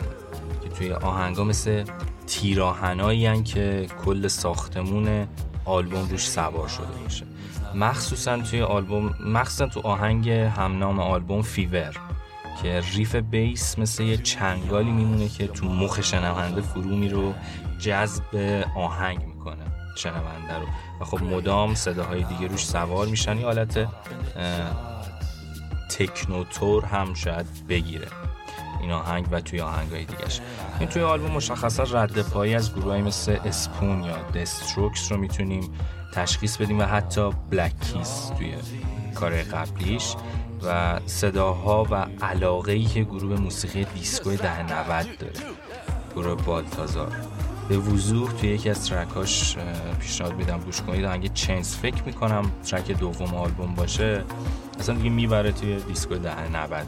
[0.62, 1.84] که توی آهنگا مثل
[2.26, 5.26] تیراهنایی که کل ساختمون
[5.64, 7.26] آلبوم روش سوار شده باشه.
[7.74, 11.94] مخصوصا توی آلبوم مخصوصا تو آهنگ همنام آلبوم فیور
[12.62, 17.32] که ریف بیس مثل یه چنگالی میمونه که تو مخ شنونده فرو میره و
[17.78, 19.64] جذب آهنگ می‌کنه
[19.96, 20.66] شنونده رو.
[21.00, 23.38] و خب مدام صداهای دیگه روش سوار میشن.
[23.38, 23.88] یه حالت
[25.98, 28.06] تکنوتور هم شاید بگیره
[28.80, 30.40] این آهنگ و توی آهنگای دیگهش.
[30.80, 35.70] این توی آلبوم مشخصا رد پایی از گروهایی مثل اسپون یا دستروکس رو می‌تونیم
[36.14, 38.54] تشخیص بدیم و حتی بلک کیس توی
[39.14, 40.14] کار قبلیش
[40.66, 45.32] و صداها و علاقه ای که گروه موسیقی دیسکو ده 90 داره.
[46.14, 47.12] گروه بالتازار
[47.68, 49.56] به وضوح توی یکی از ترکاش
[50.00, 51.04] پیشنهاد میدم گوش کنید.
[51.04, 54.24] آهنگ Changes فکر می‌کنم ترک دوم آلبوم باشه
[54.80, 56.86] اصلا دیگه می‌بره توی دیسکو ده 90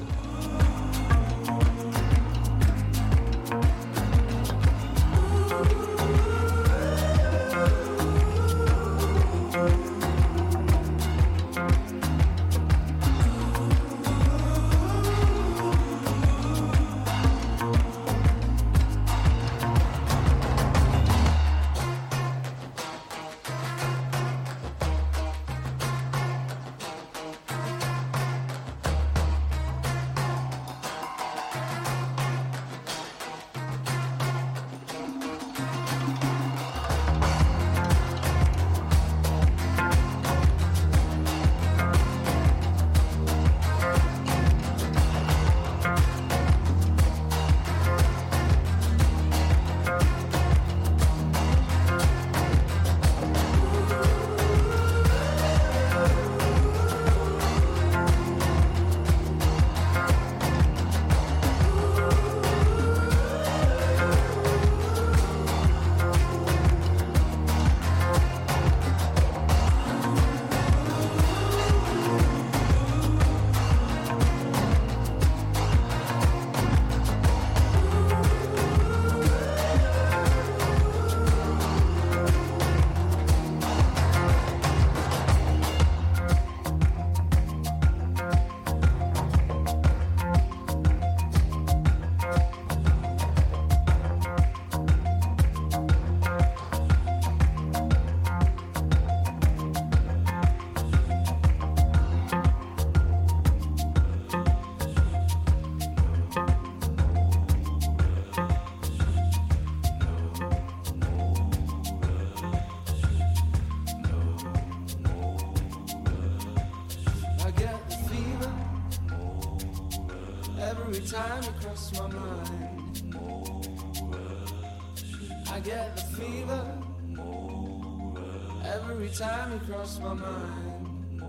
[129.18, 131.22] time you cross my mind,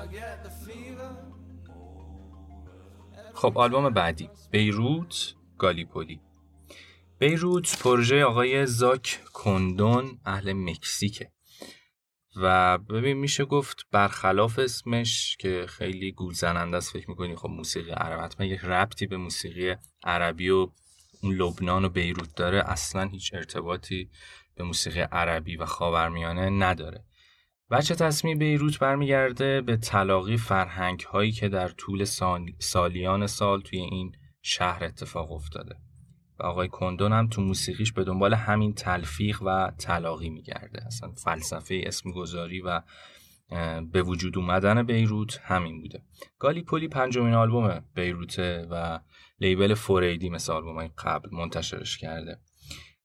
[0.00, 1.10] I get the fever.
[3.34, 4.30] خب آلبوم بعدی.
[4.50, 6.20] بیروت گالیپولی.
[7.18, 11.32] بیروت پروژه آقای زاک کندون اهل مکزیکه.
[12.36, 17.90] و ببین میشه گفت برخلاف اسمش که خیلی گول زننده است فکر می‌کنی خب موسیقی
[17.90, 18.20] عرب.
[18.20, 20.70] حتما یک ربطی به موسیقی عربی و
[21.22, 24.10] اون لبنان و بیروت داره اصلا هیچ ارتباطی
[24.60, 27.04] به موسیقی عربی و خاورمیانه نداره.
[27.70, 32.46] بچه تصمیم بیروت برمیگرده به تلاقی فرهنگ هایی که در طول سال...
[32.58, 35.76] سالیان سال توی این شهر اتفاق افتاده.
[36.38, 40.86] و آقای کندون هم تو موسیقیش به دنبال همین تلفیق و تلاقی میگرده.
[40.86, 42.82] اصلا فلسفه اسم گذاری و
[43.92, 46.02] به وجود اومدن بیروت همین بوده.
[46.38, 49.00] گالیپولی پنجمین آلبوم بیروته و
[49.40, 52.40] لیبل فوریدی مثل آلبوم قبل منتشرش کرده.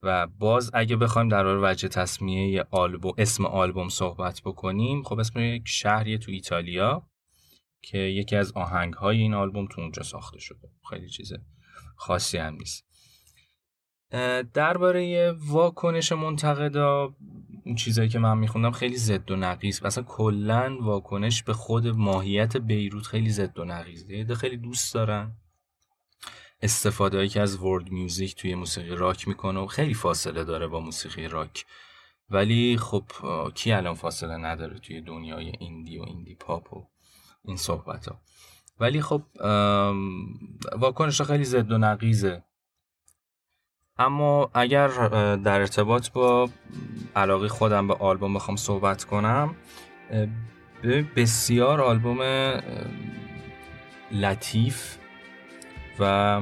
[0.06, 5.40] و باز اگه بخوایم در مورد وجه تصمیه آلبوم اسم آلبوم صحبت بکنیم خب اسم
[5.40, 7.10] یک شهری تو ایتالیا
[7.82, 10.70] که یکی از آهنگ های این آلبوم تو اونجا ساخته شده.
[10.90, 11.34] خیلی چیز
[11.96, 12.86] خاصی هم نیست.
[14.54, 17.16] درباره واکنش منتقدا
[17.66, 19.84] اون چیزایی که من میخوندم خیلی زد و نقیز.
[19.84, 25.38] مثلا کلا واکنش به خود ماهیت بیروت خیلی زد و نقیز خیلی دوست دارن.
[26.66, 31.28] استفاده که از ورد میوزیک توی موسیقی راک می‌کنه و خیلی فاصله داره با موسیقی
[31.28, 31.66] راک.
[32.30, 33.04] ولی خب
[33.56, 36.88] کی الان فاصله نداره توی دنیای ایندی و ایندی پاپ و
[37.44, 38.20] این صحبت ها
[38.80, 39.22] ولی خب
[40.78, 42.44] واکنش خیلی زد و نقیزه
[43.98, 44.88] اما اگر
[45.36, 46.50] در ارتباط با
[47.16, 49.56] علاقه خودم به آلبوم بخوام صحبت کنم
[51.16, 52.22] بسیار آلبوم
[54.12, 54.98] لطیف
[56.00, 56.42] و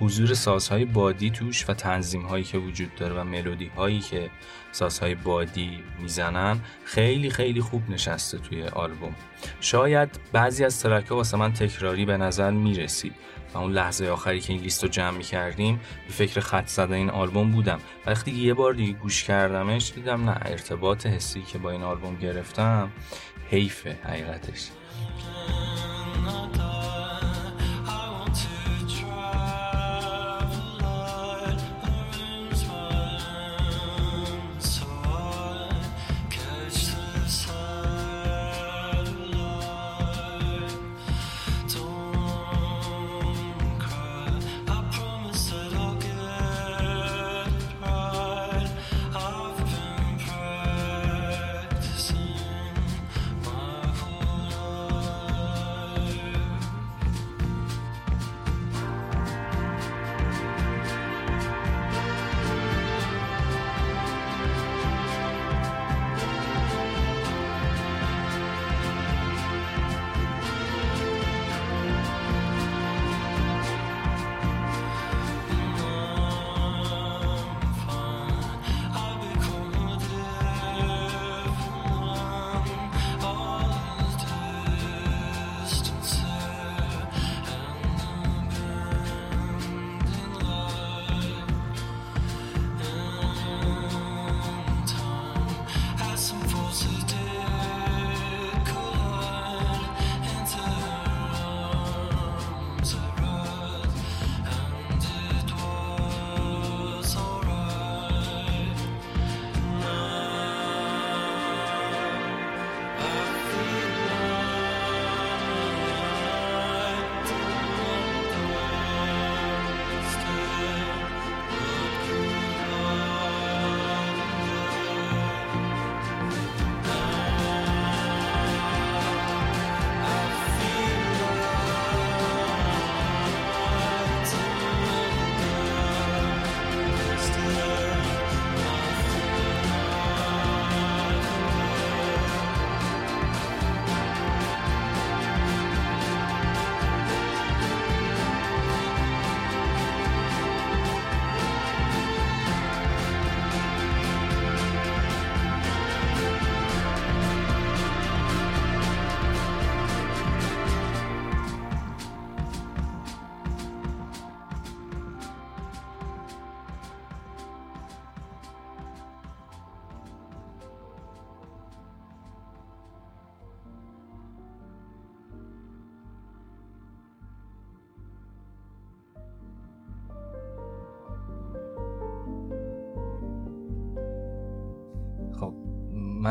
[0.00, 4.30] حضور سازهای بادی توش و تنظیم هایی که وجود داره و ملودی هایی که
[4.72, 9.14] سازهای بادی می‌زنن خیلی خیلی خوب نشسته توی آلبوم.
[9.60, 13.14] شاید بعضی از ترک ها واسه من تکراری به نظر می‌رسید
[13.54, 17.10] و اون لحظه آخری که این لیست رو جمع می‌کردیم به فکر خط زده این
[17.10, 17.78] آلبوم بودم.
[18.06, 22.90] وقتی یه بار دیگه گوش کردمش دیدم نه ارتباط حسی که با این آلبوم گرفتم
[23.50, 24.68] حیفه حقیقتش.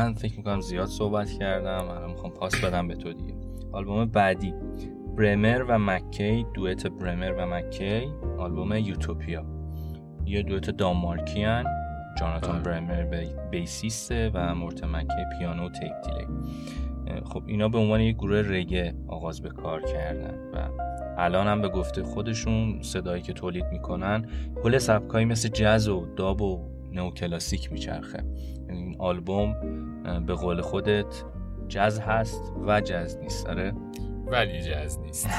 [0.08, 1.88] من فکر می‌کنم زیاد صحبت کردم.
[1.88, 3.34] الان می‌خوام پاس بدم به تو دیگه.
[3.72, 4.54] آلبوم بعدی
[5.16, 8.06] برمر و مکی دوئت برمر و مکی
[8.38, 9.44] آلبوم یوتوپیا.
[10.26, 11.64] یه دوئت دانمارکی هن.
[12.18, 12.80] جاناتان بله.
[12.80, 16.26] برمر به بیسیسته و مورت مکی پیانو و تیپ دیلی
[17.24, 20.68] خب اینا به عنوان یک گروه رگه آغاز به کار کردن و
[21.18, 24.26] الان هم به گفته خودشون صدایی که تولید می‌کنن
[24.62, 28.24] کل سبکایی مثل جز و داب و نوکلاسیک میچرخه.
[28.68, 29.54] یعنی این آلبوم
[30.26, 31.24] به قول خودت
[31.68, 33.46] جز هست و جز نیست.
[33.46, 33.72] آره؟
[34.26, 35.28] ولی جز نیست.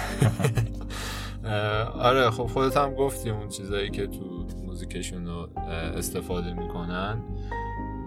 [1.94, 5.50] آره خب خودت هم گفتی اون چیزایی که تو موزیکشون رو
[5.98, 7.22] استفاده می‌کنن.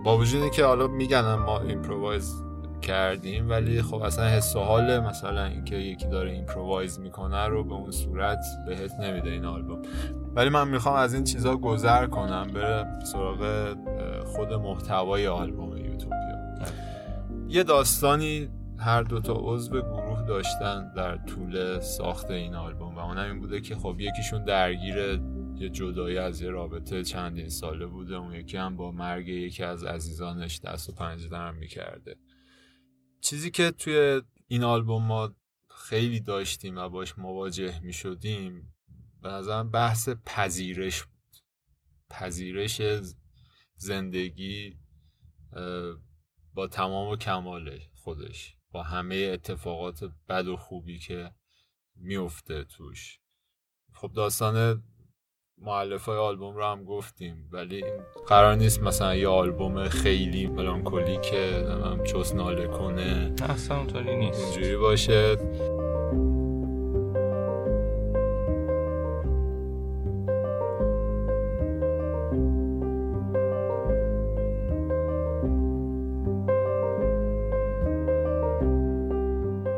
[0.04, 2.42] با وجودی که حالا میگن ما improvise
[2.82, 7.74] کردیم ولی خب اصلا حس و حال مثلا اینکه یکی داره improvise می‌کنه رو به
[7.74, 9.82] اون صورت بهت نمیده این آلبوم.
[10.34, 13.74] ولی من می‌خوام از این چیزا گذر کنم بره سراغ
[14.24, 15.72] خود محتوای آلبوم
[17.52, 18.48] یه داستانی
[18.78, 23.76] هر دوتا عضو گروه داشتن در طول ساخت این آلبوم و اونم این بوده که
[23.76, 25.20] خب یکیشون درگیر
[25.56, 29.84] یه جدایی از یه رابطه چندین ساله بوده اون یکی هم با مرگ یکی از
[29.84, 32.16] عزیزانش دست و پنجه نرم می‌کرده.
[33.20, 35.34] چیزی که توی این آلبوم ما
[35.68, 38.74] خیلی داشتیم و باش مواجه می‌شدیم
[39.22, 41.36] به نظرم بحث پذیرش بود.
[42.10, 42.82] پذیرش
[43.76, 44.76] زندگی
[46.54, 51.30] با تمام و کمال خودش با همه اتفاقات بد و خوبی که
[51.96, 53.18] میفته توش.
[53.94, 54.82] خب داستان
[55.58, 61.20] معلف های آلبوم رو هم گفتیم ولی این قرار نیست مثلا یه آلبوم خیلی ملانکولی
[61.20, 63.28] که نمی‌دونم چوس ناله کنه.
[63.28, 64.44] نه اصلا اونطوری نیست.
[64.44, 65.36] اینجوری باشه.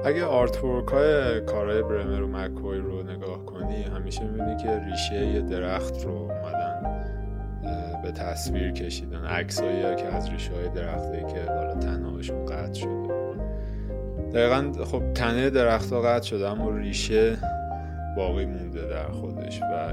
[0.04, 5.26] اگه آرت ورک های کارهای برمر و مکوی رو نگاه کنی همیشه می‌بینی که ریشه
[5.26, 6.74] یه درخت رو اومدن
[8.02, 9.24] به تصویر کشیدن.
[9.24, 13.14] عکسایی که از ریشه های درختی که حالا تنهاشون قطع شده.
[14.34, 17.38] دقیقا خب تنه درخت ها قطع شده اما ریشه
[18.16, 19.92] باقی مونده در خودش و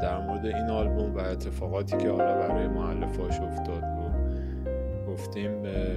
[0.00, 5.50] در مورد این آلبوم و اتفاقاتی که حالا برای معلفاش افتاد رو گفتیم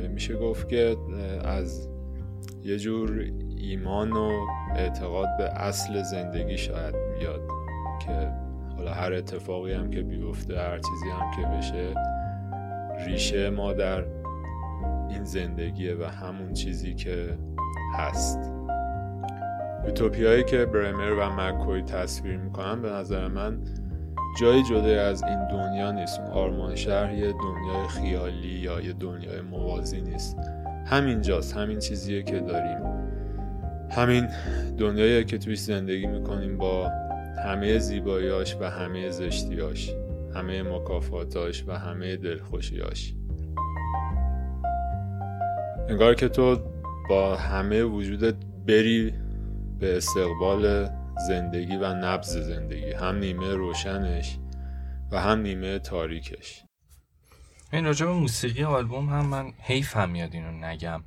[0.09, 0.97] میشه گفت که
[1.43, 1.94] از
[2.63, 4.31] یه جور ایمان و
[4.75, 7.41] اعتقاد به اصل زندگی شاید بیاد
[8.05, 8.31] که
[8.77, 11.93] حالا هر اتفاقی هم که بیفته هر چیزی هم که بشه
[13.05, 14.05] ریشه ما در
[15.09, 17.37] این زندگیه و همون چیزی که
[17.93, 18.51] هست.
[19.85, 23.59] یوتوپیایی که برمر و مکوی تصویر می‌کنن به نظر من
[24.39, 26.19] جایی جدا از این دنیا نیست.
[26.19, 30.37] آرمان شهر یه دنیای خیالی یا یه دنیای موازی نیست.
[30.85, 32.77] همین جاست همین چیزیه که داریم.
[33.91, 34.27] همین
[34.77, 36.91] دنیایی که توش زندگی می‌کنیم با
[37.45, 39.91] همه زیباییاش و همه زشتیاش
[40.35, 43.13] همه مکافاتاش و همه دلخوشیاش
[45.89, 46.57] انگار که تو
[47.09, 48.35] با همه وجودت
[48.67, 49.13] بری
[49.79, 50.89] به استقبال
[51.27, 54.37] زندگی و نبز زندگی هم نیمه روشنش
[55.11, 56.63] و هم نیمه تاریکش.
[57.73, 61.03] این راجع به موسیقی آلبوم هم من حیف هم میاد اینو نگم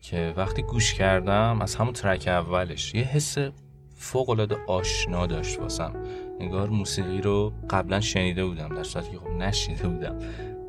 [0.00, 3.38] که وقتی گوش کردم از همون ترک اولش یه حس
[3.96, 5.92] فوق العاده آشنا داشت واسم.
[6.40, 10.18] انگار موسیقی رو قبلا شنیده بودم در صورتی که خب نشنیده بودم.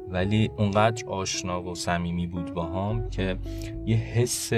[0.09, 3.38] ولی اونقدر آشنا و صمیمی بود باهام که
[3.86, 4.53] یه حس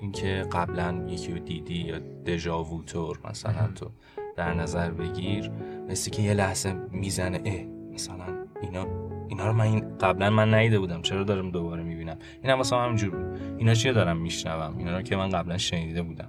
[0.00, 3.90] اینکه قبلا یکی رو دیدی یا دژاوو طور مثلا تو
[4.36, 5.50] در نظر بگیر
[5.88, 8.24] مثل که یه لحظه می‌زنه اه مثلا
[8.62, 8.86] اینا
[9.28, 11.02] اینا رو من قبلا من ندیده بودم.
[11.02, 13.40] چرا دارم دوباره می‌بینم؟ این هم واسه همینجور بود.
[13.58, 16.28] اینا چیه دارم میشنوم؟ اینا رو که من قبلا شنیده بودم.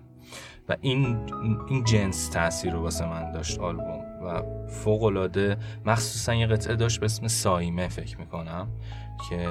[0.70, 1.18] و این
[1.70, 4.02] این جنس تاثیر رو واسه من داشت آلبوم.
[4.26, 8.68] و فوق العاده مخصوصا یه قطعه داشت به اسم سایمه فکر می‌کنم
[9.30, 9.48] که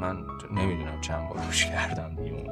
[0.00, 0.16] من
[0.54, 2.44] نمی‌دونم چند بار گوش کردم دیگه.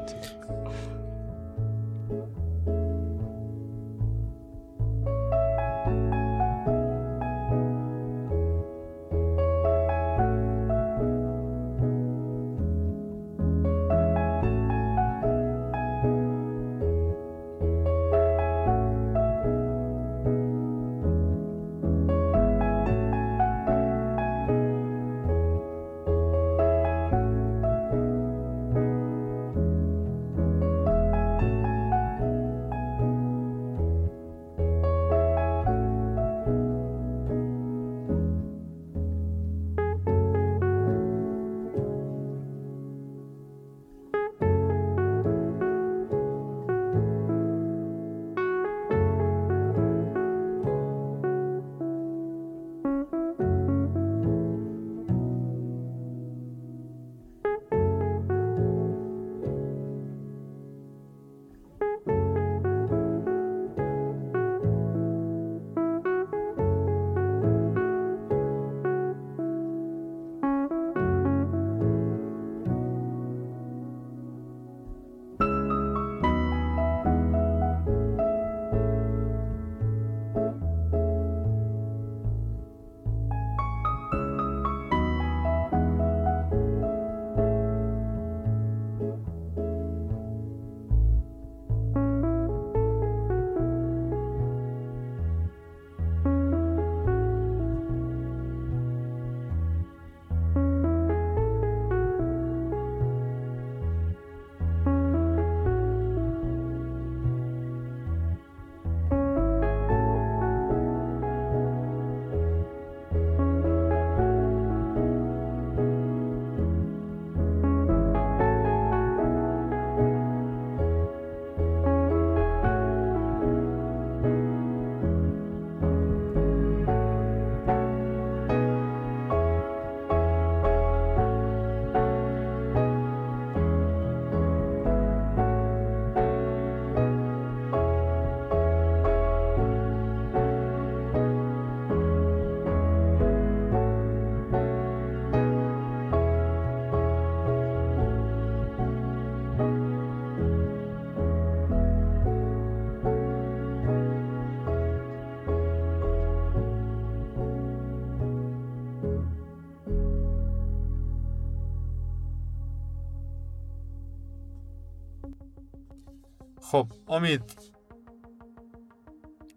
[166.77, 167.43] خب امید.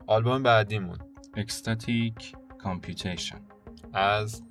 [0.07, 0.97] آلبوم بعدیمون.
[1.37, 3.39] Ecstatic Computation
[3.93, 4.43] از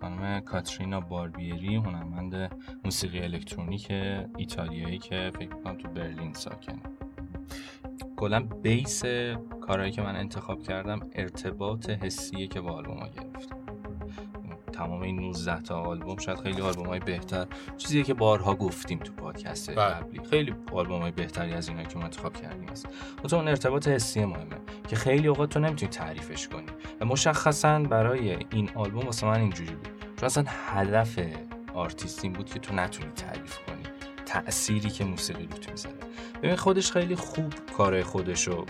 [0.00, 2.50] خانم کاترینا باربیری هنرمند
[2.84, 3.90] موسیقی الکترونیک
[4.36, 6.82] ایتالیایی که فکر می‌کنم تو برلین ساکنه
[8.16, 9.04] کلا base
[9.60, 13.59] کارهایی که من انتخاب کردم ارتباط حسیه که با آلبوم ها گرفتم
[14.80, 17.46] تمام این 19 تا آلبوم شاید خیلی آلبوم های بهتر
[17.78, 19.94] چیزیه که بارها گفتیم تو پادکست بله.
[19.94, 20.20] قبلی.
[20.30, 22.88] خیلی آلبوم های بهتری از اینایی که ما انتخاب کردیم است
[23.28, 24.56] تو اون ارتباط حسی مهمه
[24.88, 26.66] که خیلی اوقات تو نمی‌تونی تعریفش کنی.
[27.00, 29.88] و مشخصا برای این آلبوم واسه من اینجوری بود.
[30.16, 31.18] چون اصلا هدف
[31.74, 33.82] آرتیست این بود که تو نتونی تعریف کنی
[34.26, 35.96] تأثیری که موسیقی روت می‌ذاره.
[36.42, 38.64] ببین خودش خیلی خوب کار خودشو م،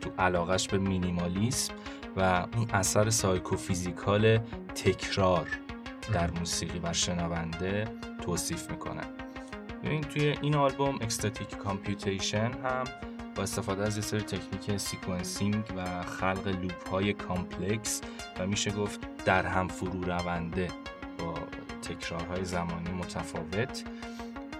[0.00, 1.74] تو علاقش به مینیمالیسم
[2.16, 4.38] و اون اثر psychophysical
[4.84, 5.48] تکرار
[6.12, 7.84] در موسیقی و شنونده
[8.22, 9.02] توصیف می‌کنه.
[9.84, 12.84] ببین توی این آلبوم Ecstatic Computation هم
[13.34, 18.00] با استفاده از یه سری تکنیک sequencing و خلق loop های complex
[18.38, 20.68] و میشه گفت در هم فرو رونده
[21.18, 21.34] با
[21.82, 23.84] تکرارهای زمانی متفاوت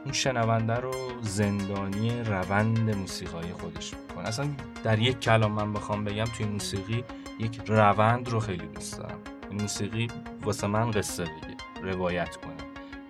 [0.05, 0.93] اون شنونده رو
[1.23, 4.29] زندانی روند موسیقایی خودش می‌کنه.
[4.29, 4.49] اصلا
[4.85, 7.05] در یک کلام من بخوام بگم توی موسیقی
[7.39, 9.38] یک روند رو خیلی دوست دارم.
[9.53, 10.09] موسیقی
[10.43, 12.55] واسه من قصه بگه روایت کنه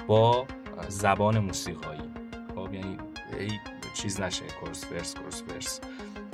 [0.07, 0.47] با
[0.89, 2.11] زبان موسیقایی.
[2.55, 2.99] خب یعنی
[3.39, 3.51] ای
[3.95, 5.81] چیز نشه chorus verse chorus verse.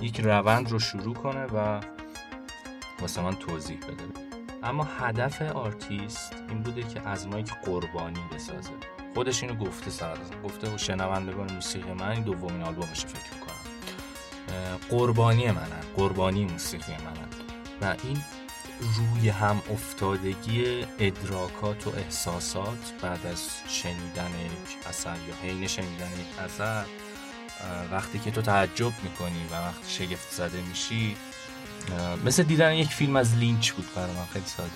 [0.01, 1.81] یک روند رو شروع کنه و
[3.01, 4.05] واسه من توضیح بده.
[4.63, 8.71] اما هدف آرتیست این بوده که از ما یک قربانی بسازه.
[9.15, 13.55] خودش اینو گفته سر گفته و شنوندگان موسیقی من دومین آلبومش فکر می‌کنم.
[14.91, 15.83] قربانی منن.
[15.97, 17.29] قربانی موسیقی منن.
[17.81, 18.19] و این
[18.81, 26.39] روی هم افتادگی ادراکات و احساسات بعد از شنیدن یک اثر یا حین شنیدن یک
[26.45, 26.85] اثر
[27.91, 31.17] وقتی که تو تعجب می‌کنی و وقتی شگفت زده میشی
[32.25, 34.71] مثل دیدن یک فیلم از لینچ بود برای من خیلی ساده.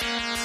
[0.00, 0.44] Thank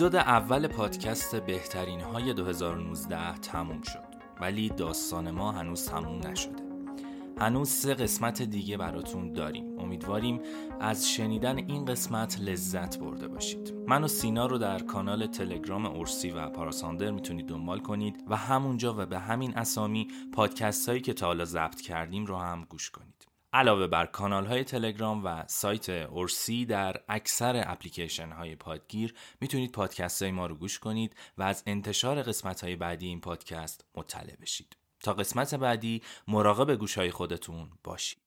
[0.00, 4.04] اپیزود اول پادکست بهترین های 2019 تموم شد.
[4.40, 6.62] ولی داستان ما هنوز تموم نشده.
[7.38, 9.78] هنوز سه قسمت دیگه براتون داریم.
[9.78, 10.40] امیدواریم
[10.80, 13.74] از شنیدن این قسمت لذت برده باشید.
[13.86, 18.94] من و سینا رو در کانال تلگرام اورسی و پاراساندر می‌تونید دنبال کنید و همونجا
[18.98, 23.29] و به همین اسامی پادکست هایی که تا حالا ضبط کردیم رو هم گوش کنید.
[23.52, 30.22] علاوه بر کانال های تلگرام و سایت اورسی در اکثر اپلیکیشن های پادگیر می‌تونید پادکست
[30.22, 34.76] های ما رو گوش کنید و از انتشار قسمت های بعدی این پادکست مطلع بشید.
[35.02, 38.20] تا قسمت بعدی مراقب گوش های خودتون باشید.